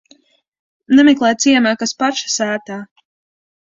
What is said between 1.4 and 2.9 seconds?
ciemā, kas paša sētā.